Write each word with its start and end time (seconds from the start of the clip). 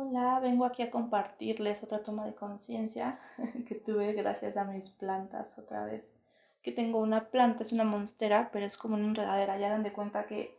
Hola, 0.00 0.38
vengo 0.38 0.64
aquí 0.64 0.84
a 0.84 0.92
compartirles 0.92 1.82
otra 1.82 2.04
toma 2.04 2.24
de 2.24 2.32
conciencia 2.32 3.18
que 3.66 3.74
tuve 3.74 4.12
gracias 4.12 4.56
a 4.56 4.62
mis 4.62 4.90
plantas 4.90 5.58
otra 5.58 5.84
vez. 5.86 6.04
Que 6.62 6.70
tengo 6.70 7.00
una 7.00 7.30
planta, 7.30 7.64
es 7.64 7.72
una 7.72 7.82
monstera, 7.82 8.50
pero 8.52 8.64
es 8.64 8.76
como 8.76 8.94
una 8.94 9.06
enredadera. 9.06 9.58
Ya 9.58 9.70
dan 9.70 9.82
de 9.82 9.92
cuenta 9.92 10.26
que 10.26 10.56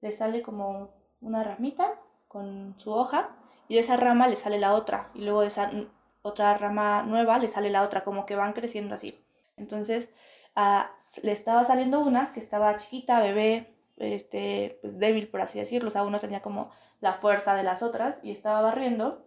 le 0.00 0.10
sale 0.10 0.42
como 0.42 0.90
una 1.20 1.44
ramita 1.44 2.00
con 2.26 2.74
su 2.78 2.92
hoja 2.92 3.36
y 3.68 3.74
de 3.74 3.80
esa 3.80 3.96
rama 3.96 4.26
le 4.26 4.34
sale 4.34 4.58
la 4.58 4.74
otra 4.74 5.12
y 5.14 5.20
luego 5.20 5.42
de 5.42 5.46
esa 5.46 5.70
otra 6.22 6.58
rama 6.58 7.04
nueva 7.04 7.38
le 7.38 7.46
sale 7.46 7.70
la 7.70 7.82
otra, 7.82 8.02
como 8.02 8.26
que 8.26 8.34
van 8.34 8.54
creciendo 8.54 8.96
así. 8.96 9.16
Entonces 9.56 10.12
le 11.22 11.30
estaba 11.30 11.62
saliendo 11.62 12.00
una 12.00 12.32
que 12.32 12.40
estaba 12.40 12.74
chiquita, 12.74 13.20
bebé, 13.20 13.72
este, 13.98 14.78
pues 14.82 14.98
débil, 14.98 15.28
por 15.28 15.42
así 15.42 15.60
decirlo, 15.60 15.88
o 15.88 15.90
sea, 15.92 16.02
uno 16.02 16.18
tenía 16.18 16.42
como 16.42 16.72
la 17.00 17.14
fuerza 17.14 17.54
de 17.54 17.62
las 17.62 17.82
otras 17.82 18.20
y 18.22 18.30
estaba 18.30 18.60
barriendo 18.60 19.26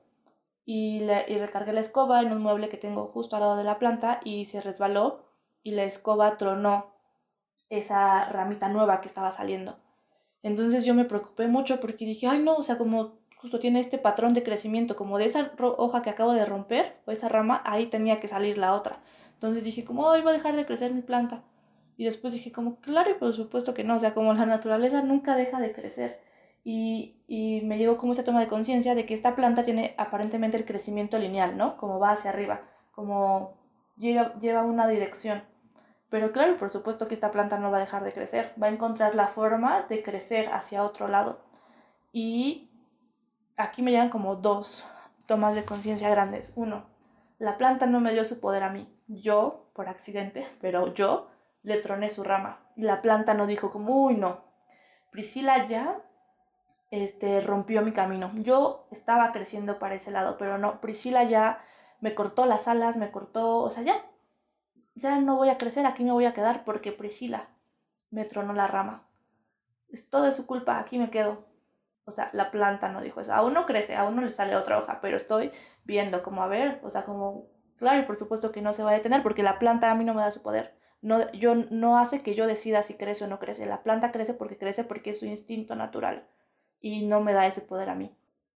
y, 0.66 1.02
le, 1.02 1.26
y 1.28 1.38
recargué 1.38 1.74
la 1.74 1.82
escoba 1.82 2.22
en 2.22 2.32
un 2.32 2.42
mueble 2.42 2.70
que 2.70 2.78
tengo 2.78 3.08
justo 3.08 3.36
al 3.36 3.42
lado 3.42 3.58
de 3.58 3.64
la 3.64 3.80
planta 3.80 4.20
y 4.24 4.46
se 4.46 4.62
resbaló 4.62 5.26
y 5.64 5.72
la 5.72 5.84
escoba 5.84 6.38
tronó 6.38 6.94
esa 7.70 8.26
ramita 8.30 8.70
nueva 8.70 9.02
que 9.02 9.08
estaba 9.08 9.32
saliendo. 9.32 9.78
Entonces 10.42 10.86
yo 10.86 10.94
me 10.94 11.06
preocupé 11.06 11.48
mucho 11.48 11.80
porque 11.80 12.06
dije, 12.06 12.28
ay 12.28 12.40
no, 12.40 12.56
o 12.56 12.64
sea, 12.64 12.78
como 12.78 13.24
justo 13.44 13.60
tiene 13.60 13.82
este 13.82 13.98
patrón 13.98 14.34
de 14.34 14.42
crecimiento, 14.42 14.96
como 14.96 15.18
de 15.18 15.26
esa 15.26 15.52
hoja 15.60 16.02
que 16.02 16.10
acabo 16.10 16.34
de 16.34 16.46
romper, 16.46 16.96
o 17.06 17.12
esa 17.12 17.28
rama, 17.28 17.62
ahí 17.66 17.88
tenía 17.88 18.22
que 18.22 18.30
salir 18.30 18.58
la 18.58 18.74
otra. 18.74 19.02
Entonces 19.34 19.66
dije, 19.66 19.84
como, 19.84 20.10
ay, 20.10 20.22
va 20.22 20.30
a 20.30 20.34
dejar 20.34 20.56
de 20.56 20.66
crecer 20.66 20.94
mi 20.94 21.02
planta. 21.02 21.44
Y 21.98 22.06
después 22.06 22.34
dije 22.34 22.54
como, 22.54 22.80
claro, 22.80 23.12
y 23.12 23.16
por 23.16 23.34
supuesto 23.34 23.74
que 23.74 23.84
no, 23.84 23.98
o 23.98 24.00
sea, 24.00 24.14
como 24.14 24.34
la 24.34 24.46
naturaleza 24.46 25.02
nunca 25.02 25.36
deja 25.36 25.60
de 25.60 25.74
crecer. 25.74 26.22
Y, 26.64 27.24
y 27.28 27.62
me 27.66 27.78
llegó 27.78 27.98
como 27.98 28.14
esa 28.14 28.24
toma 28.24 28.40
de 28.40 28.48
conciencia 28.48 28.96
de 28.96 29.06
que 29.06 29.14
esta 29.14 29.36
planta 29.36 29.64
tiene 29.64 29.96
aparentemente 29.98 30.56
el 30.58 30.66
crecimiento 30.66 31.18
lineal, 31.18 31.58
¿no? 31.58 31.78
Como 31.78 32.00
va 32.00 32.12
hacia 32.12 32.32
arriba, 32.32 32.62
como 32.92 33.58
llega, 33.98 34.38
lleva 34.40 34.64
una 34.64 34.88
dirección. 34.88 35.44
Pero 36.10 36.32
claro, 36.32 36.58
por 36.58 36.70
supuesto 36.70 37.08
que 37.08 37.16
esta 37.16 37.32
planta 37.32 37.58
no 37.58 37.72
va 37.72 37.78
a 37.78 37.82
dejar 37.82 38.04
de 38.04 38.14
crecer, 38.14 38.54
va 38.62 38.68
a 38.68 38.72
encontrar 38.72 39.16
la 39.16 39.28
forma 39.28 39.82
de 39.82 40.04
crecer 40.04 40.50
hacia 40.54 40.84
otro 40.84 41.08
lado. 41.08 41.42
Y 42.12 42.70
aquí 43.58 43.82
me 43.82 43.92
llegan 43.92 44.10
como 44.10 44.36
dos 44.36 44.88
tomas 45.26 45.56
de 45.56 45.66
conciencia 45.66 46.10
grandes. 46.10 46.54
Uno, 46.56 46.86
la 47.40 47.58
planta 47.58 47.88
no 47.88 48.00
me 48.00 48.14
dio 48.14 48.24
su 48.26 48.40
poder 48.40 48.64
a 48.64 48.70
mí, 48.70 48.88
yo, 49.08 49.72
por 49.74 49.90
accidente, 49.90 50.48
pero 50.62 50.94
yo 50.94 51.32
le 51.64 51.78
troné 51.80 52.10
su 52.10 52.24
rama. 52.24 52.60
Y 52.76 52.84
la 52.84 53.02
planta 53.02 53.34
no 53.34 53.48
dijo 53.48 53.72
como, 53.72 54.06
uy, 54.06 54.16
no. 54.16 54.46
Priscila 55.12 55.68
ya 55.68 56.02
este, 56.94 57.42
rompió 57.42 57.82
mi 57.82 57.92
camino. 57.92 58.30
Yo 58.36 58.88
estaba 58.92 59.32
creciendo 59.32 59.80
para 59.80 59.96
ese 59.96 60.12
lado, 60.12 60.38
pero 60.38 60.60
no, 60.60 60.80
Priscila 60.80 61.24
ya 61.24 61.60
me 62.02 62.14
cortó 62.14 62.46
las 62.46 62.68
alas, 62.68 62.98
me 62.98 63.10
cortó, 63.10 63.62
o 63.62 63.70
sea, 63.72 63.82
ya, 63.82 63.96
ya 64.94 65.20
no 65.20 65.36
voy 65.36 65.50
a 65.50 65.58
crecer, 65.58 65.88
aquí 65.88 66.04
me 66.04 66.12
voy 66.12 66.26
a 66.26 66.34
quedar 66.34 66.64
porque 66.64 66.92
Priscila 66.92 67.48
me 68.12 68.26
tronó 68.26 68.54
la 68.54 68.68
rama. 68.68 69.10
Es 69.90 70.08
todo 70.12 70.32
su 70.32 70.46
culpa, 70.46 70.78
aquí 70.78 71.00
me 71.00 71.10
quedo. 71.10 71.48
O 72.06 72.12
sea, 72.12 72.30
la 72.32 72.52
planta 72.52 72.90
no 72.90 73.02
dijo 73.02 73.22
eso. 73.22 73.34
Aún 73.34 73.54
no 73.54 73.66
crece, 73.66 73.96
aún 73.96 74.16
no 74.16 74.22
le 74.22 74.30
sale 74.30 74.56
otra 74.56 74.78
hoja, 74.78 75.00
pero 75.02 75.18
estoy 75.18 75.52
viendo 75.86 76.22
como 76.22 76.44
a 76.44 76.48
ver, 76.48 76.80
o 76.84 76.92
sea, 76.92 77.06
como, 77.06 77.48
claro, 77.78 78.02
y 78.02 78.06
por 78.06 78.18
supuesto 78.18 78.52
que 78.52 78.62
no 78.62 78.72
se 78.72 78.84
va 78.84 78.92
a 78.92 78.94
detener 78.94 79.24
porque 79.24 79.42
la 79.42 79.58
planta 79.58 79.90
a 79.90 79.96
mí 79.96 80.06
no 80.06 80.14
me 80.14 80.22
da 80.22 80.30
su 80.30 80.44
poder 80.44 80.78
no, 81.02 81.30
yo, 81.34 81.56
no 81.56 81.98
hace 81.98 82.22
que 82.22 82.34
yo 82.34 82.48
decida 82.48 82.82
si 82.82 82.94
crece 82.94 83.26
o 83.26 83.28
no 83.28 83.38
crece. 83.40 83.66
La 83.66 83.84
planta 83.84 84.12
crece 84.12 84.34
porque 84.34 84.58
crece 84.58 84.86
porque 84.86 85.10
es 85.10 85.20
su 85.20 85.26
instinto 85.26 85.76
natural 85.76 86.28
y 86.84 87.02
no 87.02 87.22
me 87.22 87.34
da 87.34 87.48
ese 87.48 87.62
poder 87.62 87.90
a 87.90 87.96
mí. 87.96 88.16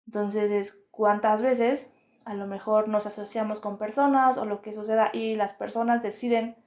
Entonces, 0.07 0.83
¿cuántas 0.91 1.41
veces 1.41 1.93
a 2.25 2.33
lo 2.33 2.47
mejor 2.47 2.89
nos 2.89 3.05
asociamos 3.05 3.59
con 3.61 3.77
personas 3.77 4.37
o 4.37 4.45
lo 4.45 4.61
que 4.61 4.73
suceda 4.73 5.11
y 5.13 5.35
las 5.35 5.53
personas 5.53 6.01
deciden 6.01 6.57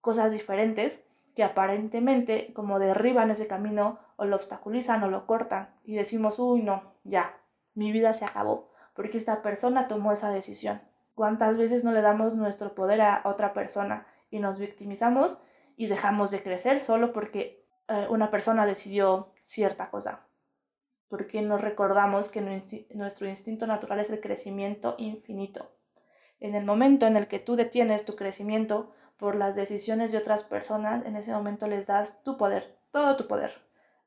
cosas 0.00 0.30
diferentes 0.30 1.02
que 1.34 1.42
aparentemente 1.42 2.52
como 2.52 2.78
derriban 2.78 3.30
ese 3.30 3.46
camino 3.46 3.98
o 4.16 4.26
lo 4.26 4.36
obstaculizan 4.36 5.02
o 5.02 5.08
lo 5.08 5.26
cortan 5.26 5.74
y 5.84 5.96
decimos, 5.96 6.38
uy, 6.38 6.62
no, 6.62 6.92
ya, 7.02 7.34
mi 7.74 7.92
vida 7.92 8.12
se 8.12 8.26
acabó 8.26 8.70
porque 8.94 9.16
esta 9.16 9.40
persona 9.40 9.88
tomó 9.88 10.12
esa 10.12 10.30
decisión. 10.30 10.82
¿Cuántas 11.14 11.56
veces 11.56 11.82
no 11.82 11.92
le 11.92 12.02
damos 12.02 12.34
nuestro 12.34 12.74
poder 12.74 13.00
a 13.00 13.22
otra 13.24 13.54
persona 13.54 14.06
y 14.30 14.38
nos 14.38 14.58
victimizamos 14.58 15.40
y 15.76 15.86
dejamos 15.86 16.30
de 16.30 16.42
crecer 16.42 16.78
solo 16.78 17.12
porque 17.14 17.64
eh, 17.88 18.06
una 18.10 18.30
persona 18.30 18.66
decidió 18.66 19.32
cierta 19.42 19.90
cosa. 19.90 20.26
Porque 21.10 21.42
nos 21.42 21.60
recordamos 21.60 22.30
que 22.30 22.40
nuestro 22.40 23.28
instinto 23.28 23.66
natural 23.66 24.00
es 24.00 24.08
el 24.08 24.20
crecimiento 24.20 24.94
infinito. 24.96 25.70
En 26.38 26.54
el 26.54 26.64
momento 26.64 27.06
en 27.06 27.16
el 27.18 27.26
que 27.26 27.40
tú 27.40 27.56
detienes 27.56 28.06
tu 28.06 28.16
crecimiento 28.16 28.94
por 29.18 29.34
las 29.36 29.56
decisiones 29.56 30.12
de 30.12 30.18
otras 30.18 30.44
personas, 30.44 31.04
en 31.04 31.16
ese 31.16 31.32
momento 31.32 31.66
les 31.66 31.86
das 31.86 32.22
tu 32.22 32.38
poder, 32.38 32.74
todo 32.92 33.16
tu 33.16 33.26
poder, 33.26 33.52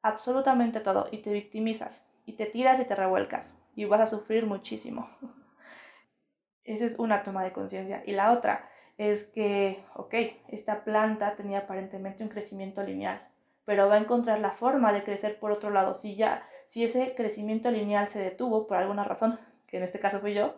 absolutamente 0.02 0.80
todo, 0.80 1.08
y 1.12 1.20
te 1.20 1.32
victimizas, 1.32 2.10
y 2.26 2.34
te 2.34 2.48
tiras 2.48 2.80
y 2.80 2.86
te 2.86 2.96
revuelcas, 2.96 3.60
y 3.76 3.86
vas 3.86 4.02
a 4.02 4.06
sufrir 4.08 4.48
muchísimo. 4.48 5.08
Esa 6.64 6.86
es 6.86 6.98
una 6.98 7.24
toma 7.24 7.44
de 7.44 7.52
conciencia. 7.52 8.02
Y 8.06 8.14
la 8.14 8.32
otra 8.32 8.70
es 8.98 9.26
que, 9.26 9.84
ok, 9.96 10.14
esta 10.48 10.84
planta 10.84 11.36
tenía 11.36 11.60
aparentemente 11.60 12.24
un 12.24 12.30
crecimiento 12.30 12.82
lineal, 12.82 13.28
pero 13.66 13.88
va 13.88 13.96
a 13.96 14.00
encontrar 14.00 14.40
la 14.40 14.52
forma 14.52 14.94
de 14.94 15.04
crecer 15.04 15.40
por 15.40 15.52
otro 15.52 15.70
lado. 15.70 15.94
Si 15.94 16.16
ya, 16.16 16.48
si 16.68 16.84
ese 16.84 17.16
crecimiento 17.16 17.72
lineal 17.72 18.08
se 18.08 18.20
detuvo 18.20 18.68
por 18.68 18.78
alguna 18.78 19.04
razón, 19.04 19.40
que 19.68 19.78
en 19.78 19.84
este 19.84 20.00
caso 20.00 20.20
fui 20.20 20.34
yo, 20.34 20.56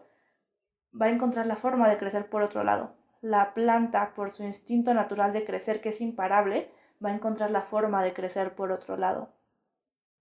va 0.99 1.07
a 1.07 1.11
encontrar 1.11 1.47
la 1.47 1.55
forma 1.55 1.89
de 1.89 1.97
crecer 1.97 2.29
por 2.29 2.43
otro 2.43 2.63
lado. 2.63 2.95
La 3.21 3.53
planta, 3.53 4.13
por 4.13 4.31
su 4.31 4.43
instinto 4.43 4.93
natural 4.93 5.33
de 5.33 5.45
crecer, 5.45 5.81
que 5.81 5.89
es 5.89 6.01
imparable, 6.01 6.71
va 7.03 7.09
a 7.09 7.15
encontrar 7.15 7.51
la 7.51 7.61
forma 7.61 8.03
de 8.03 8.13
crecer 8.13 8.55
por 8.55 8.71
otro 8.71 8.97
lado. 8.97 9.33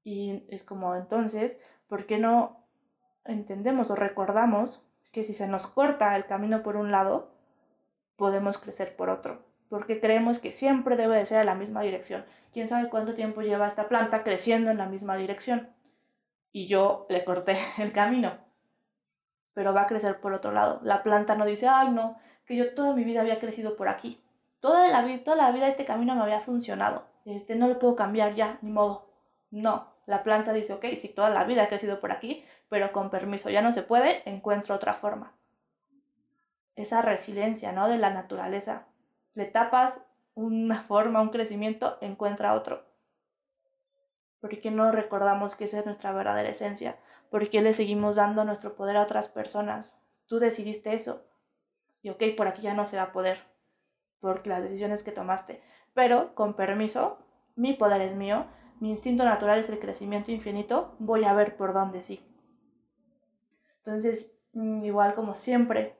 Y 0.03 0.44
es 0.49 0.65
como 0.65 0.94
entonces, 0.97 1.59
¿por 1.87 2.06
qué 2.06 2.19
no 2.19 2.65
entendemos 3.25 3.91
o 3.91 3.97
recordamos 3.97 4.87
que 5.12 5.25
si 5.25 5.33
se 5.33 5.49
nos 5.49 5.67
corta 5.67 6.17
el 6.17 6.27
camino 6.27 6.62
por 6.62 6.77
un 6.77 6.91
lado, 6.91 7.31
podemos 8.17 8.59
crecer 8.59 8.97
por 8.97 9.11
otro, 9.11 9.44
porque 9.69 10.01
creemos 10.01 10.39
que 10.39 10.53
siempre 10.53 10.97
debe 10.97 11.17
de 11.17 11.27
ser 11.27 11.39
a 11.39 11.45
la 11.45 11.55
misma 11.55 11.83
dirección. 11.83 12.25
¿Quién 12.53 12.69
sabe 12.69 12.89
cuánto 12.89 13.15
tiempo 13.15 13.43
lleva 13.43 13.67
esta 13.67 13.89
planta 13.89 14.23
creciendo 14.23 14.71
en 14.71 14.79
la 14.79 14.87
misma 14.87 15.17
dirección? 15.17 15.71
Y 16.53 16.67
yo 16.67 17.07
le 17.09 17.25
corté 17.25 17.59
el 17.79 17.93
camino, 17.93 18.39
pero 19.53 19.75
va 19.75 19.83
a 19.83 19.87
crecer 19.87 20.21
por 20.21 20.33
otro 20.33 20.53
lado. 20.53 20.81
La 20.83 21.03
planta 21.03 21.37
no 21.37 21.47
dice, 21.47 21.69
ay 21.69 21.91
no, 21.91 22.19
que 22.47 22.57
yo 22.57 22.75
toda 22.75 22.95
mi 22.95 23.05
vida 23.05 23.21
había 23.21 23.39
crecido 23.39 23.77
por 23.77 23.89
aquí. 23.89 24.23
Toda 24.61 24.89
la, 24.89 25.03
vida, 25.03 25.25
toda 25.25 25.37
la 25.37 25.51
vida 25.51 25.69
este 25.69 25.85
camino 25.85 26.15
me 26.15 26.23
había 26.23 26.41
funcionado. 26.41 27.07
Este, 27.25 27.55
no 27.55 27.69
lo 27.69 27.79
puedo 27.79 27.97
cambiar 27.97 28.35
ya, 28.35 28.59
ni 28.63 28.71
modo. 28.71 29.11
No, 29.51 29.93
la 30.07 30.23
planta 30.23 30.53
dice, 30.53 30.73
ok, 30.73 30.87
si 30.95 31.09
toda 31.09 31.31
la 31.31 31.45
vida 31.45 31.65
ha 31.65 31.69
crecido 31.69 32.01
por 32.01 32.13
aquí, 32.13 32.45
pero 32.69 32.93
con 32.93 33.11
permiso 33.11 33.51
ya 33.51 33.63
no 33.63 33.73
se 33.73 33.83
puede, 33.83 34.23
encuentro 34.29 34.75
otra 34.75 34.95
forma 34.95 35.35
esa 36.77 37.03
resiliencia, 37.03 37.73
¿no? 37.73 37.89
De 37.89 37.99
la 37.99 38.11
naturaleza. 38.11 38.87
Le 39.34 39.47
tapas 39.47 40.00
una 40.34 40.83
forma, 40.83 41.21
un 41.21 41.31
crecimiento, 41.31 41.99
encuentra 42.00 42.55
otro. 42.55 42.84
¿Por 44.41 44.61
qué 44.61 44.71
no 44.71 44.93
recordamos 44.93 45.56
que 45.56 45.65
esa 45.65 45.78
es 45.78 45.87
nuestra 45.87 46.12
verdadera 46.12 46.50
esencia? 46.50 46.99
¿Por 47.31 47.49
qué 47.49 47.62
le 47.62 47.73
seguimos 47.73 48.17
dando 48.17 48.44
nuestro 48.44 48.77
poder 48.77 48.97
a 48.97 49.03
otras 49.03 49.28
personas? 49.28 49.99
Tú 50.27 50.39
decidiste 50.39 50.93
eso. 50.93 51.25
Y 52.03 52.11
ok, 52.11 52.23
por 52.37 52.47
aquí 52.47 52.62
ya 52.62 52.75
no 52.75 52.84
se 52.84 52.99
va 52.99 53.05
a 53.05 53.12
poder, 53.12 53.39
por 54.21 54.47
las 54.47 54.62
decisiones 54.62 55.03
que 55.03 55.12
tomaste. 55.12 55.62
Pero, 55.94 56.34
con 56.34 56.55
permiso, 56.55 57.19
mi 57.56 57.73
poder 57.73 58.03
es 58.03 58.15
mío, 58.15 58.47
mi 58.81 58.91
instinto 58.91 59.25
natural 59.25 59.59
es 59.59 59.71
el 59.71 59.78
crecimiento 59.78 60.31
infinito, 60.31 60.94
voy 60.99 61.25
a 61.25 61.33
ver 61.33 61.56
por 61.56 61.73
dónde 61.73 62.03
sí. 62.03 62.21
Entonces, 63.78 64.37
mm, 64.53 64.85
igual 64.85 65.14
como 65.14 65.35
siempre, 65.35 65.97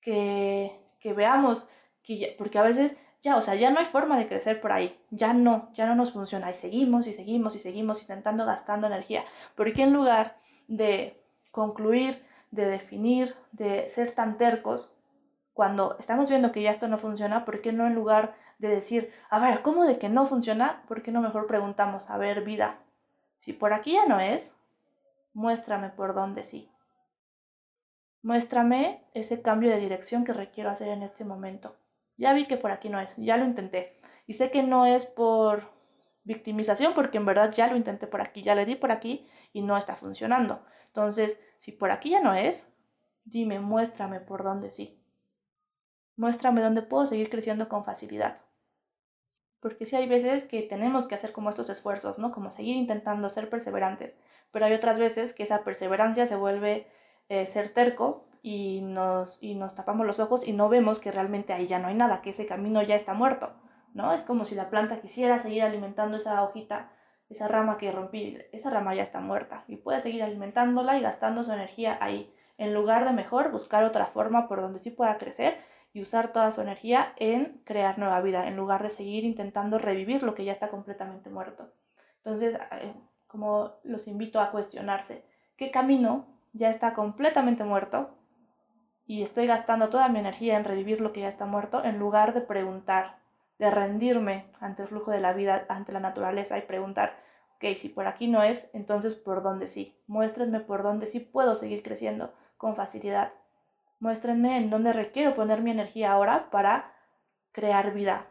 que, 0.00 0.82
veamos, 1.16 1.68
que 2.06 2.34
porque 2.38 2.58
a 2.58 2.62
veces 2.62 2.96
ya, 3.20 3.36
o 3.36 3.42
sea, 3.42 3.54
ya 3.54 3.70
no 3.70 3.80
hay 3.80 3.84
forma 3.84 4.16
de 4.16 4.28
crecer 4.28 4.60
por 4.60 4.72
ahí, 4.72 4.98
ya 5.10 5.34
no, 5.34 5.70
ya 5.72 5.86
no 5.86 5.94
nos 5.94 6.12
funciona 6.12 6.50
y 6.50 6.54
seguimos 6.54 7.06
y 7.06 7.12
seguimos 7.12 7.56
y 7.56 7.58
seguimos 7.58 8.00
intentando 8.00 8.46
gastando 8.46 8.86
energía, 8.86 9.24
porque 9.54 9.82
en 9.82 9.92
lugar 9.92 10.38
de 10.68 11.22
concluir, 11.50 12.24
de 12.50 12.66
definir, 12.66 13.34
de 13.52 13.90
ser 13.90 14.12
tan 14.12 14.38
tercos, 14.38 14.94
cuando 15.52 15.96
estamos 15.98 16.28
viendo 16.28 16.52
que 16.52 16.62
ya 16.62 16.70
esto 16.70 16.86
no 16.86 16.98
funciona, 16.98 17.44
¿por 17.44 17.60
qué 17.62 17.72
no 17.72 17.86
en 17.86 17.94
lugar 17.94 18.36
de 18.58 18.68
decir, 18.68 19.12
a 19.28 19.38
ver, 19.38 19.62
¿cómo 19.62 19.84
de 19.84 19.98
que 19.98 20.08
no 20.08 20.26
funciona? 20.26 20.84
¿Por 20.86 21.02
qué 21.02 21.10
no 21.10 21.20
mejor 21.20 21.46
preguntamos, 21.46 22.10
a 22.10 22.18
ver, 22.18 22.44
vida, 22.44 22.78
si 23.38 23.52
por 23.52 23.72
aquí 23.72 23.94
ya 23.94 24.06
no 24.06 24.20
es, 24.20 24.56
muéstrame 25.32 25.90
por 25.90 26.14
dónde 26.14 26.44
sí. 26.44 26.70
Muéstrame 28.22 29.04
ese 29.14 29.42
cambio 29.42 29.70
de 29.70 29.78
dirección 29.78 30.24
que 30.24 30.32
requiero 30.32 30.70
hacer 30.70 30.88
en 30.88 31.02
este 31.02 31.24
momento. 31.24 31.76
Ya 32.16 32.32
vi 32.32 32.46
que 32.46 32.56
por 32.56 32.70
aquí 32.70 32.88
no 32.88 33.00
es, 33.00 33.16
ya 33.16 33.36
lo 33.36 33.44
intenté. 33.44 34.00
Y 34.26 34.34
sé 34.34 34.50
que 34.50 34.62
no 34.62 34.86
es 34.86 35.06
por 35.06 35.70
victimización 36.24 36.92
porque 36.94 37.18
en 37.18 37.26
verdad 37.26 37.52
ya 37.52 37.68
lo 37.68 37.76
intenté 37.76 38.06
por 38.06 38.20
aquí, 38.20 38.42
ya 38.42 38.54
le 38.54 38.66
di 38.66 38.74
por 38.74 38.90
aquí 38.90 39.26
y 39.52 39.62
no 39.62 39.76
está 39.76 39.94
funcionando. 39.96 40.64
Entonces, 40.86 41.40
si 41.56 41.72
por 41.72 41.90
aquí 41.90 42.10
ya 42.10 42.20
no 42.20 42.34
es, 42.34 42.72
dime, 43.24 43.60
muéstrame 43.60 44.20
por 44.20 44.42
dónde 44.42 44.70
sí. 44.70 45.02
Muéstrame 46.16 46.62
dónde 46.62 46.82
puedo 46.82 47.06
seguir 47.06 47.30
creciendo 47.30 47.68
con 47.68 47.84
facilidad. 47.84 48.38
Porque 49.60 49.86
sí 49.86 49.96
hay 49.96 50.06
veces 50.06 50.44
que 50.44 50.62
tenemos 50.62 51.06
que 51.06 51.14
hacer 51.14 51.32
como 51.32 51.50
estos 51.50 51.68
esfuerzos, 51.68 52.18
¿no? 52.18 52.32
Como 52.32 52.50
seguir 52.50 52.76
intentando 52.76 53.28
ser 53.28 53.50
perseverantes. 53.50 54.16
Pero 54.50 54.66
hay 54.66 54.72
otras 54.72 54.98
veces 54.98 55.32
que 55.32 55.42
esa 55.42 55.64
perseverancia 55.64 56.24
se 56.26 56.36
vuelve 56.36 56.86
eh, 57.28 57.46
ser 57.46 57.68
terco 57.68 58.25
y 58.46 58.80
nos, 58.80 59.42
y 59.42 59.56
nos 59.56 59.74
tapamos 59.74 60.06
los 60.06 60.20
ojos 60.20 60.46
y 60.46 60.52
no 60.52 60.68
vemos 60.68 61.00
que 61.00 61.10
realmente 61.10 61.52
ahí 61.52 61.66
ya 61.66 61.80
no 61.80 61.88
hay 61.88 61.96
nada, 61.96 62.22
que 62.22 62.30
ese 62.30 62.46
camino 62.46 62.80
ya 62.80 62.94
está 62.94 63.12
muerto. 63.12 63.50
¿no? 63.92 64.12
Es 64.12 64.22
como 64.22 64.44
si 64.44 64.54
la 64.54 64.70
planta 64.70 65.00
quisiera 65.00 65.40
seguir 65.40 65.64
alimentando 65.64 66.16
esa 66.16 66.40
hojita, 66.44 66.92
esa 67.28 67.48
rama 67.48 67.76
que 67.76 67.90
rompí, 67.90 68.38
esa 68.52 68.70
rama 68.70 68.94
ya 68.94 69.02
está 69.02 69.18
muerta 69.18 69.64
y 69.66 69.74
puede 69.74 69.98
seguir 69.98 70.22
alimentándola 70.22 70.96
y 70.96 71.00
gastando 71.00 71.42
su 71.42 71.50
energía 71.50 71.98
ahí, 72.00 72.32
en 72.56 72.72
lugar 72.72 73.04
de 73.04 73.12
mejor 73.14 73.50
buscar 73.50 73.82
otra 73.82 74.06
forma 74.06 74.46
por 74.46 74.60
donde 74.60 74.78
sí 74.78 74.92
pueda 74.92 75.18
crecer 75.18 75.58
y 75.92 76.00
usar 76.00 76.32
toda 76.32 76.52
su 76.52 76.60
energía 76.60 77.14
en 77.16 77.60
crear 77.64 77.98
nueva 77.98 78.20
vida, 78.20 78.46
en 78.46 78.54
lugar 78.54 78.80
de 78.80 78.90
seguir 78.90 79.24
intentando 79.24 79.78
revivir 79.78 80.22
lo 80.22 80.34
que 80.34 80.44
ya 80.44 80.52
está 80.52 80.68
completamente 80.68 81.30
muerto. 81.30 81.72
Entonces, 82.18 82.56
eh, 82.80 82.94
como 83.26 83.72
los 83.82 84.06
invito 84.06 84.38
a 84.38 84.52
cuestionarse, 84.52 85.24
¿qué 85.56 85.72
camino 85.72 86.28
ya 86.52 86.70
está 86.70 86.94
completamente 86.94 87.64
muerto? 87.64 88.15
Y 89.06 89.22
estoy 89.22 89.46
gastando 89.46 89.88
toda 89.88 90.08
mi 90.08 90.18
energía 90.18 90.56
en 90.56 90.64
revivir 90.64 91.00
lo 91.00 91.12
que 91.12 91.20
ya 91.20 91.28
está 91.28 91.46
muerto, 91.46 91.84
en 91.84 91.98
lugar 91.98 92.34
de 92.34 92.40
preguntar, 92.40 93.18
de 93.58 93.70
rendirme 93.70 94.50
ante 94.60 94.82
el 94.82 94.88
flujo 94.88 95.12
de 95.12 95.20
la 95.20 95.32
vida, 95.32 95.64
ante 95.68 95.92
la 95.92 96.00
naturaleza 96.00 96.58
y 96.58 96.62
preguntar, 96.62 97.16
ok, 97.54 97.74
si 97.76 97.88
por 97.88 98.08
aquí 98.08 98.26
no 98.26 98.42
es, 98.42 98.68
entonces 98.74 99.14
por 99.14 99.42
dónde 99.42 99.68
sí. 99.68 99.96
Muéstrenme 100.08 100.58
por 100.58 100.82
dónde 100.82 101.06
sí 101.06 101.20
puedo 101.20 101.54
seguir 101.54 101.84
creciendo 101.84 102.34
con 102.56 102.74
facilidad. 102.74 103.32
Muéstrenme 104.00 104.56
en 104.56 104.70
dónde 104.70 104.92
requiero 104.92 105.34
poner 105.34 105.62
mi 105.62 105.70
energía 105.70 106.12
ahora 106.12 106.50
para 106.50 106.92
crear 107.52 107.94
vida. 107.94 108.26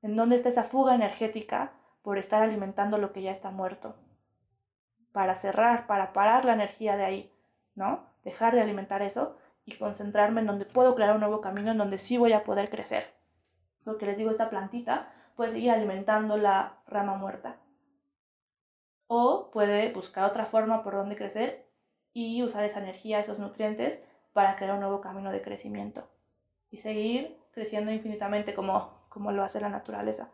En 0.00 0.16
dónde 0.16 0.36
está 0.36 0.48
esa 0.48 0.64
fuga 0.64 0.94
energética 0.94 1.72
por 2.02 2.18
estar 2.18 2.42
alimentando 2.42 2.96
lo 2.96 3.12
que 3.12 3.22
ya 3.22 3.30
está 3.30 3.50
muerto. 3.50 3.94
Para 5.12 5.34
cerrar, 5.34 5.86
para 5.86 6.12
parar 6.12 6.44
la 6.44 6.54
energía 6.54 6.96
de 6.96 7.04
ahí, 7.04 7.32
¿no? 7.74 8.15
Dejar 8.26 8.54
de 8.54 8.60
alimentar 8.60 9.00
eso 9.00 9.38
y 9.64 9.78
concentrarme 9.78 10.42
en 10.42 10.48
donde 10.48 10.66
puedo 10.66 10.94
crear 10.94 11.14
un 11.14 11.20
nuevo 11.20 11.40
camino, 11.40 11.70
en 11.70 11.78
donde 11.78 11.96
sí 11.96 12.18
voy 12.18 12.34
a 12.34 12.44
poder 12.44 12.68
crecer 12.68 13.16
porque 13.86 14.04
les 14.04 14.18
digo, 14.18 14.30
esta 14.30 14.50
plantita 14.50 15.12
puede 15.36 15.52
seguir 15.52 15.70
alimentando 15.70 16.36
la 16.36 16.82
rama 16.88 17.14
muerta. 17.14 17.60
O 19.06 19.52
puede 19.52 19.92
buscar 19.92 20.24
otra 20.24 20.44
forma 20.44 20.82
por 20.82 20.94
donde 20.94 21.14
crecer 21.14 21.70
y 22.12 22.42
usar 22.42 22.64
esa 22.64 22.80
energía, 22.80 23.20
esos 23.20 23.38
nutrientes, 23.38 24.04
para 24.32 24.56
crear 24.56 24.74
un 24.74 24.80
nuevo 24.80 25.00
camino 25.00 25.30
de 25.30 25.40
crecimiento. 25.40 26.10
Y 26.68 26.78
seguir 26.78 27.38
creciendo 27.52 27.92
infinitamente 27.92 28.54
como, 28.54 29.06
como 29.08 29.30
lo 29.30 29.44
hace 29.44 29.60
la 29.60 29.68
naturaleza. 29.68 30.32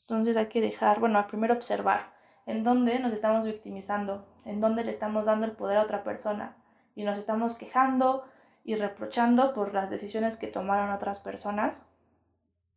Entonces 0.00 0.36
hay 0.36 0.46
que 0.46 0.60
dejar, 0.60 0.98
bueno, 0.98 1.24
primero 1.28 1.54
observar 1.54 2.12
en 2.46 2.64
dónde 2.64 2.98
nos 3.00 3.12
estamos 3.12 3.44
victimizando, 3.44 4.26
en 4.44 4.60
dónde 4.60 4.84
le 4.84 4.90
estamos 4.90 5.26
dando 5.26 5.46
el 5.46 5.52
poder 5.52 5.78
a 5.78 5.82
otra 5.82 6.04
persona. 6.04 6.56
Y 6.94 7.04
nos 7.04 7.18
estamos 7.18 7.56
quejando 7.56 8.24
y 8.64 8.76
reprochando 8.76 9.52
por 9.52 9.74
las 9.74 9.90
decisiones 9.90 10.36
que 10.36 10.46
tomaron 10.46 10.90
otras 10.90 11.18
personas 11.18 11.86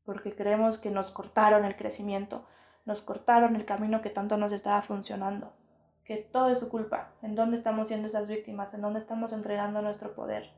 porque 0.10 0.36
creemos 0.36 0.80
que 0.80 0.90
nos 0.90 1.12
cortaron 1.12 1.66
el 1.66 1.76
crecimiento, 1.76 2.44
nos 2.84 3.00
cortaron 3.00 3.56
el 3.56 3.66
camino 3.66 4.02
que 4.02 4.10
tanto 4.10 4.38
nos 4.38 4.52
estaba 4.52 4.82
funcionando, 4.82 5.54
que 6.04 6.18
todo 6.18 6.50
es 6.50 6.58
su 6.58 6.70
culpa, 6.70 7.12
en 7.22 7.36
dónde 7.36 7.56
estamos 7.56 7.90
siendo 7.90 8.08
esas 8.08 8.28
víctimas, 8.28 8.74
en 8.74 8.82
dónde 8.82 8.98
estamos 8.98 9.34
entregando 9.34 9.84
nuestro 9.84 10.16
poder. 10.16 10.52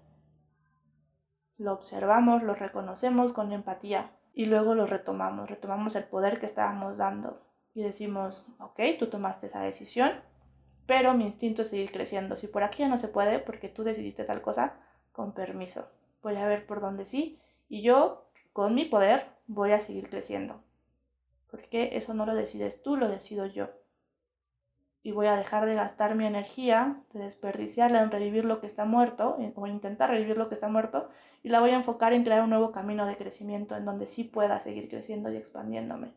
Lo 1.57 1.73
observamos, 1.73 2.43
lo 2.43 2.55
reconocemos 2.55 3.33
con 3.33 3.51
empatía 3.51 4.11
y 4.33 4.45
luego 4.45 4.73
lo 4.73 4.85
retomamos, 4.85 5.49
retomamos 5.49 5.97
el 5.97 6.05
poder 6.05 6.39
que 6.39 6.45
estábamos 6.45 6.97
dando 6.97 7.50
y 7.73 7.83
decimos, 7.83 8.47
ok, 8.59 8.79
tú 8.99 9.07
tomaste 9.07 9.47
esa 9.47 9.61
decisión, 9.61 10.11
pero 10.85 11.13
mi 11.13 11.25
instinto 11.25 11.61
es 11.61 11.69
seguir 11.69 11.91
creciendo. 11.91 12.35
Si 12.35 12.47
por 12.47 12.63
aquí 12.63 12.79
ya 12.79 12.89
no 12.89 12.97
se 12.97 13.07
puede 13.07 13.39
porque 13.39 13.69
tú 13.69 13.83
decidiste 13.83 14.23
tal 14.23 14.41
cosa, 14.41 14.79
con 15.11 15.33
permiso, 15.33 15.87
voy 16.21 16.35
a 16.35 16.47
ver 16.47 16.65
por 16.65 16.81
dónde 16.81 17.05
sí 17.05 17.37
y 17.67 17.81
yo 17.81 18.29
con 18.53 18.75
mi 18.75 18.85
poder 18.85 19.27
voy 19.47 19.71
a 19.71 19.79
seguir 19.79 20.09
creciendo. 20.09 20.63
Porque 21.49 21.91
eso 21.93 22.13
no 22.13 22.25
lo 22.25 22.35
decides 22.35 22.81
tú, 22.81 22.95
lo 22.95 23.09
decido 23.09 23.45
yo. 23.45 23.69
Y 25.03 25.11
voy 25.11 25.27
a 25.27 25.35
dejar 25.35 25.65
de 25.65 25.75
gastar 25.75 26.15
mi 26.15 26.25
energía, 26.25 27.01
de 27.13 27.23
desperdiciarla 27.23 28.01
en 28.01 28.11
revivir 28.11 28.45
lo 28.45 28.61
que 28.61 28.67
está 28.67 28.85
muerto, 28.85 29.37
o 29.55 29.67
intentar 29.67 30.11
revivir 30.11 30.37
lo 30.37 30.47
que 30.47 30.53
está 30.53 30.67
muerto, 30.69 31.09
y 31.43 31.49
la 31.49 31.59
voy 31.59 31.71
a 31.71 31.75
enfocar 31.75 32.13
en 32.13 32.23
crear 32.23 32.43
un 32.43 32.51
nuevo 32.51 32.71
camino 32.71 33.05
de 33.05 33.17
crecimiento 33.17 33.75
en 33.75 33.85
donde 33.85 34.05
sí 34.05 34.23
pueda 34.23 34.59
seguir 34.59 34.89
creciendo 34.89 35.31
y 35.31 35.37
expandiéndome. 35.37 36.13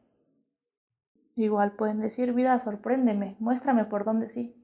Igual 1.37 1.73
pueden 1.73 2.01
decir, 2.01 2.33
vida, 2.33 2.59
sorpréndeme, 2.59 3.37
muéstrame 3.39 3.85
por 3.85 4.05
dónde 4.05 4.29
sí. 4.29 4.55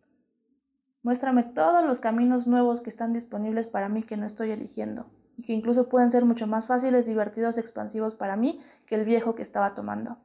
Muéstrame 1.02 1.43
todos 1.43 1.84
los 1.84 1.99
caminos 1.99 2.46
nuevos 2.46 2.81
que 2.81 2.90
están 2.90 3.12
disponibles 3.12 3.67
para 3.67 3.88
mí 3.88 4.02
que 4.02 4.17
no 4.17 4.26
estoy 4.26 4.50
eligiendo 4.50 5.06
y 5.37 5.43
que 5.43 5.55
incluso 5.55 5.88
pueden 5.88 6.11
ser 6.11 6.26
mucho 6.26 6.46
más 6.46 6.67
fáciles, 6.67 7.06
divertidos, 7.06 7.56
expansivos 7.56 8.14
para 8.14 8.37
mí 8.37 8.61
que 8.87 8.96
el 8.96 9.06
viejo 9.06 9.34
que 9.34 9.43
estaba 9.43 9.75
tomando. 9.75 10.19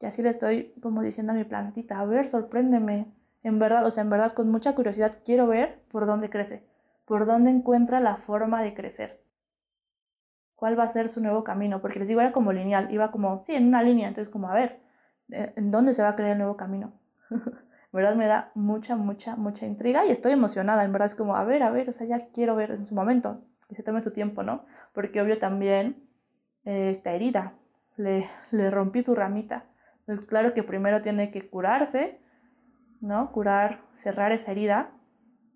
Y 0.00 0.06
así 0.06 0.22
le 0.22 0.30
estoy 0.30 0.74
como 0.82 1.02
diciendo 1.02 1.32
a 1.32 1.36
mi 1.36 1.44
plantita, 1.44 2.00
a 2.00 2.04
ver, 2.04 2.28
sorpréndeme. 2.28 3.14
En 3.44 3.58
verdad, 3.60 3.86
o 3.86 3.90
sea, 3.90 4.02
en 4.02 4.10
verdad 4.10 4.32
con 4.32 4.50
mucha 4.50 4.74
curiosidad 4.74 5.18
quiero 5.24 5.46
ver 5.46 5.84
por 5.90 6.06
dónde 6.06 6.28
crece, 6.28 6.68
por 7.04 7.24
dónde 7.24 7.50
encuentra 7.50 8.00
la 8.00 8.16
forma 8.16 8.62
de 8.62 8.74
crecer. 8.74 9.22
¿Cuál 10.56 10.76
va 10.76 10.82
a 10.82 10.88
ser 10.88 11.08
su 11.08 11.20
nuevo 11.20 11.44
camino? 11.44 11.80
Porque 11.80 12.00
les 12.00 12.08
digo, 12.08 12.20
era 12.20 12.32
como 12.32 12.52
lineal, 12.52 12.92
iba 12.92 13.12
como, 13.12 13.44
sí, 13.44 13.54
en 13.54 13.68
una 13.68 13.82
línea, 13.82 14.08
entonces 14.08 14.28
como, 14.32 14.48
a 14.48 14.54
ver, 14.54 14.80
¿en 15.30 15.70
dónde 15.70 15.92
se 15.92 16.02
va 16.02 16.08
a 16.08 16.16
crear 16.16 16.32
el 16.32 16.38
nuevo 16.38 16.56
camino? 16.56 16.92
en 17.30 17.42
verdad 17.92 18.14
me 18.16 18.26
da 18.26 18.50
mucha, 18.54 18.96
mucha, 18.96 19.36
mucha 19.36 19.66
intriga 19.66 20.04
y 20.06 20.10
estoy 20.10 20.32
emocionada, 20.32 20.84
en 20.84 20.92
verdad 20.92 21.06
es 21.06 21.14
como, 21.14 21.36
a 21.36 21.44
ver, 21.44 21.62
a 21.62 21.70
ver, 21.70 21.88
o 21.88 21.92
sea, 21.92 22.06
ya 22.06 22.28
quiero 22.32 22.56
ver 22.56 22.70
en 22.70 22.84
su 22.84 22.94
momento, 22.94 23.42
que 23.68 23.74
se 23.74 23.82
tome 23.82 24.00
su 24.00 24.12
tiempo, 24.12 24.42
¿no? 24.42 24.64
Porque 24.92 25.20
obvio 25.20 25.38
también 25.38 26.08
eh, 26.64 26.90
está 26.90 27.12
herida, 27.12 27.54
le, 27.96 28.28
le 28.50 28.70
rompí 28.70 29.00
su 29.00 29.14
ramita. 29.14 29.66
Entonces, 30.00 30.26
claro 30.26 30.54
que 30.54 30.62
primero 30.62 31.02
tiene 31.02 31.30
que 31.30 31.48
curarse, 31.48 32.20
¿no? 33.00 33.30
Curar, 33.32 33.82
cerrar 33.92 34.32
esa 34.32 34.52
herida 34.52 34.90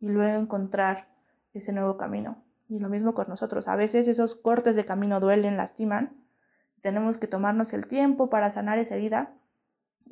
y 0.00 0.08
luego 0.08 0.38
encontrar 0.38 1.08
ese 1.54 1.72
nuevo 1.72 1.96
camino. 1.96 2.42
Y 2.68 2.78
lo 2.78 2.88
mismo 2.88 3.14
con 3.14 3.28
nosotros. 3.28 3.68
A 3.68 3.76
veces 3.76 4.08
esos 4.08 4.34
cortes 4.34 4.76
de 4.76 4.84
camino 4.84 5.20
duelen, 5.20 5.56
lastiman. 5.56 6.16
Tenemos 6.80 7.18
que 7.18 7.26
tomarnos 7.26 7.72
el 7.72 7.86
tiempo 7.86 8.28
para 8.28 8.50
sanar 8.50 8.78
esa 8.78 8.96
herida 8.96 9.34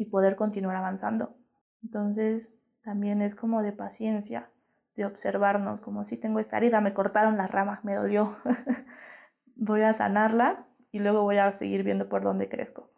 y 0.01 0.07
poder 0.07 0.35
continuar 0.35 0.77
avanzando. 0.77 1.37
Entonces, 1.83 2.59
también 2.83 3.21
es 3.21 3.35
como 3.35 3.63
de 3.63 3.73
paciencia 3.73 4.49
de 4.97 5.05
observarnos, 5.05 5.83
como 5.83 6.05
si 6.05 6.17
tengo 6.17 6.39
esta 6.39 6.57
herida, 6.57 6.81
me 6.81 6.95
cortaron 6.95 7.37
la 7.37 7.47
rama, 7.47 7.81
me 7.83 7.95
dolió. 7.95 8.35
voy 9.57 9.83
a 9.83 9.93
sanarla 9.93 10.65
y 10.91 11.01
luego 11.01 11.23
voy 11.23 11.37
a 11.37 11.53
seguir 11.53 11.83
viendo 11.83 12.09
por 12.09 12.23
dónde 12.23 12.49
crezco. 12.49 12.89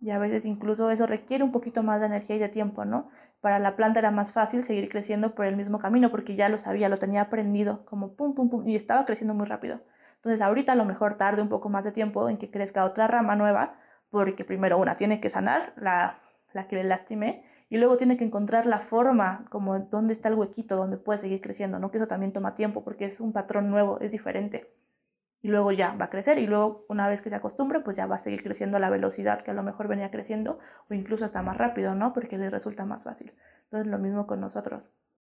Y 0.00 0.10
a 0.10 0.18
veces 0.18 0.44
incluso 0.44 0.90
eso 0.90 1.06
requiere 1.06 1.44
un 1.44 1.52
poquito 1.52 1.84
más 1.84 2.00
de 2.00 2.06
energía 2.06 2.34
y 2.34 2.40
de 2.40 2.48
tiempo, 2.48 2.84
¿no? 2.84 3.10
Para 3.40 3.60
la 3.60 3.76
planta 3.76 4.00
era 4.00 4.10
más 4.10 4.32
fácil 4.32 4.64
seguir 4.64 4.88
creciendo 4.88 5.36
por 5.36 5.46
el 5.46 5.56
mismo 5.56 5.78
camino 5.78 6.10
porque 6.10 6.34
ya 6.34 6.48
lo 6.48 6.58
sabía, 6.58 6.88
lo 6.88 6.96
tenía 6.96 7.20
aprendido, 7.20 7.84
como 7.84 8.16
pum, 8.16 8.34
pum, 8.34 8.50
pum, 8.50 8.68
y 8.68 8.74
estaba 8.74 9.06
creciendo 9.06 9.34
muy 9.34 9.46
rápido. 9.46 9.82
Entonces 10.16 10.40
ahorita 10.40 10.72
a 10.72 10.74
lo 10.74 10.84
mejor 10.84 11.14
tarde 11.14 11.42
un 11.42 11.48
poco 11.48 11.68
más 11.68 11.84
de 11.84 11.92
tiempo 11.92 12.28
en 12.28 12.38
que 12.38 12.50
crezca 12.50 12.84
otra 12.84 13.06
rama 13.06 13.36
nueva, 13.36 13.78
porque 14.10 14.44
primero 14.44 14.78
una 14.78 14.96
tiene 14.96 15.20
que 15.20 15.30
sanar 15.30 15.72
la, 15.76 16.20
la 16.52 16.66
que 16.66 16.76
le 16.76 16.84
lastimé 16.84 17.44
y 17.68 17.78
luego 17.78 17.96
tiene 17.96 18.16
que 18.16 18.24
encontrar 18.24 18.66
la 18.66 18.80
forma, 18.80 19.46
como 19.48 19.78
dónde 19.78 20.12
está 20.12 20.28
el 20.28 20.34
huequito 20.34 20.76
donde 20.76 20.96
puede 20.96 21.18
seguir 21.18 21.40
creciendo, 21.40 21.78
¿no? 21.78 21.92
Que 21.92 21.98
eso 21.98 22.08
también 22.08 22.32
toma 22.32 22.56
tiempo 22.56 22.82
porque 22.82 23.04
es 23.04 23.20
un 23.20 23.32
patrón 23.32 23.70
nuevo, 23.70 24.00
es 24.00 24.10
diferente. 24.10 24.74
Y 25.40 25.48
luego 25.48 25.70
ya 25.70 25.94
va 25.94 26.06
a 26.06 26.10
crecer 26.10 26.38
y 26.38 26.46
luego 26.46 26.84
una 26.88 27.08
vez 27.08 27.22
que 27.22 27.30
se 27.30 27.36
acostumbre, 27.36 27.80
pues 27.80 27.96
ya 27.96 28.06
va 28.06 28.16
a 28.16 28.18
seguir 28.18 28.42
creciendo 28.42 28.76
a 28.76 28.80
la 28.80 28.90
velocidad 28.90 29.40
que 29.40 29.52
a 29.52 29.54
lo 29.54 29.62
mejor 29.62 29.86
venía 29.86 30.10
creciendo 30.10 30.58
o 30.90 30.94
incluso 30.94 31.24
hasta 31.24 31.42
más 31.42 31.56
rápido, 31.56 31.94
¿no? 31.94 32.12
Porque 32.12 32.36
le 32.36 32.50
resulta 32.50 32.84
más 32.84 33.04
fácil. 33.04 33.32
Entonces 33.64 33.86
lo 33.86 33.98
mismo 33.98 34.26
con 34.26 34.40
nosotros. 34.40 34.82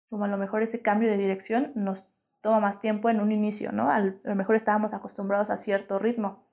Como 0.09 0.25
a 0.25 0.29
lo 0.29 0.39
mejor 0.39 0.63
ese 0.63 0.81
cambio 0.81 1.11
de 1.11 1.19
dirección 1.19 1.73
nos 1.75 2.09
toma 2.41 2.61
más 2.61 2.81
tiempo 2.81 3.11
en 3.11 3.21
un 3.21 3.33
inicio, 3.33 3.73
¿no? 3.73 3.91
a 3.91 3.99
lo 3.99 4.35
mejor 4.37 4.55
estábamos 4.55 4.95
acostumbrados 4.95 5.51
a 5.51 5.57
cierto 5.57 5.99
ritmo 5.99 6.47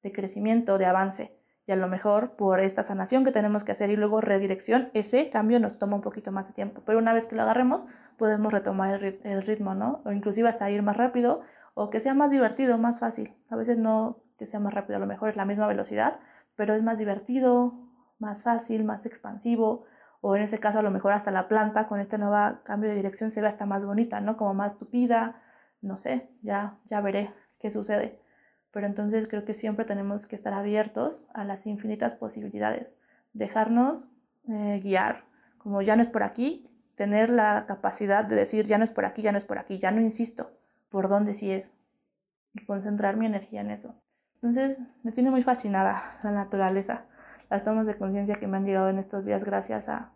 de 0.00 0.12
crecimiento, 0.12 0.78
de 0.78 0.86
avance 0.86 1.43
y 1.66 1.72
a 1.72 1.76
lo 1.76 1.88
mejor 1.88 2.36
por 2.36 2.60
esta 2.60 2.82
sanación 2.82 3.24
que 3.24 3.32
tenemos 3.32 3.64
que 3.64 3.72
hacer 3.72 3.90
y 3.90 3.96
luego 3.96 4.20
redirección, 4.20 4.90
ese 4.92 5.30
cambio 5.30 5.58
nos 5.60 5.78
toma 5.78 5.96
un 5.96 6.02
poquito 6.02 6.30
más 6.30 6.46
de 6.48 6.54
tiempo. 6.54 6.82
Pero 6.84 6.98
una 6.98 7.14
vez 7.14 7.26
que 7.26 7.36
lo 7.36 7.42
agarremos, 7.42 7.86
podemos 8.18 8.52
retomar 8.52 9.02
el, 9.02 9.42
ritmo, 9.42 9.74
¿no? 9.74 10.02
O 10.04 10.12
inclusive 10.12 10.48
hasta 10.48 10.70
ir 10.70 10.82
más 10.82 10.96
rápido 10.96 11.42
o 11.74 11.90
que 11.90 12.00
sea 12.00 12.14
más 12.14 12.30
divertido, 12.30 12.76
más 12.78 13.00
fácil. 13.00 13.34
A 13.48 13.56
veces 13.56 13.78
no, 13.78 14.22
que 14.38 14.46
sea 14.46 14.60
más 14.60 14.74
rápido, 14.74 14.96
a 14.96 15.00
lo 15.00 15.06
mejor 15.06 15.30
es 15.30 15.36
la 15.36 15.46
misma 15.46 15.66
velocidad, 15.66 16.20
pero 16.54 16.74
es 16.74 16.82
más 16.82 16.98
divertido, 16.98 17.74
más 18.18 18.42
fácil, 18.42 18.84
más 18.84 19.06
expansivo, 19.06 19.84
o 20.20 20.36
en 20.36 20.42
ese 20.42 20.58
caso 20.58 20.78
a 20.78 20.82
lo 20.82 20.90
mejor 20.90 21.12
hasta 21.12 21.30
la 21.30 21.48
planta 21.48 21.88
con 21.88 22.00
este 22.00 22.18
nuevo 22.18 22.58
cambio 22.64 22.90
de 22.90 22.96
dirección 22.96 23.30
se 23.30 23.40
ve 23.40 23.48
hasta 23.48 23.66
más 23.66 23.84
bonita, 23.84 24.20
¿no? 24.20 24.36
Como 24.36 24.54
más 24.54 24.78
tupida, 24.78 25.42
no 25.80 25.96
sé, 25.98 26.30
ya, 26.42 26.78
ya 26.90 27.00
veré 27.00 27.34
qué 27.58 27.70
sucede. 27.70 28.23
Pero 28.74 28.88
entonces 28.88 29.28
creo 29.28 29.44
que 29.44 29.54
siempre 29.54 29.84
tenemos 29.84 30.26
que 30.26 30.34
estar 30.34 30.52
abiertos 30.52 31.22
a 31.32 31.44
las 31.44 31.64
infinitas 31.64 32.14
posibilidades, 32.14 32.96
dejarnos 33.32 34.08
eh, 34.48 34.80
guiar, 34.82 35.26
como 35.58 35.80
ya 35.80 35.94
no 35.94 36.02
es 36.02 36.08
por 36.08 36.24
aquí, 36.24 36.68
tener 36.96 37.30
la 37.30 37.66
capacidad 37.66 38.24
de 38.24 38.34
decir 38.34 38.66
ya 38.66 38.76
no 38.76 38.82
es 38.82 38.90
por 38.90 39.04
aquí, 39.04 39.22
ya 39.22 39.30
no 39.30 39.38
es 39.38 39.44
por 39.44 39.58
aquí, 39.58 39.78
ya 39.78 39.92
no 39.92 40.00
insisto, 40.00 40.50
por 40.88 41.08
dónde 41.08 41.34
sí 41.34 41.52
es, 41.52 41.78
y 42.52 42.64
concentrar 42.64 43.16
mi 43.16 43.26
energía 43.26 43.60
en 43.60 43.70
eso. 43.70 43.94
Entonces 44.34 44.80
me 45.04 45.12
tiene 45.12 45.30
muy 45.30 45.42
fascinada 45.42 46.02
la 46.24 46.32
naturaleza, 46.32 47.04
las 47.50 47.62
tomas 47.62 47.86
de 47.86 47.96
conciencia 47.96 48.40
que 48.40 48.48
me 48.48 48.56
han 48.56 48.66
llegado 48.66 48.88
en 48.88 48.98
estos 48.98 49.24
días 49.24 49.44
gracias 49.44 49.88
a, 49.88 50.10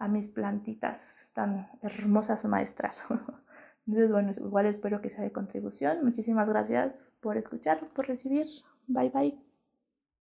a 0.00 0.08
mis 0.08 0.26
plantitas 0.28 1.30
tan 1.34 1.70
hermosas 1.82 2.44
maestras. 2.46 3.04
Entonces, 3.86 4.10
bueno, 4.10 4.34
igual 4.38 4.66
espero 4.66 5.00
que 5.00 5.08
sea 5.08 5.24
de 5.24 5.32
contribución. 5.32 6.04
Muchísimas 6.04 6.48
gracias 6.48 7.12
por 7.20 7.36
escuchar, 7.36 7.88
por 7.94 8.08
recibir. 8.08 8.46
Bye 8.88 9.10
bye. 9.10 9.51